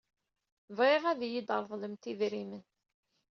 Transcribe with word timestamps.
Bɣiɣ 0.77 1.03
ad 1.11 1.21
iyi-d-treḍlemt 1.27 2.09
idrimen. 2.11 2.63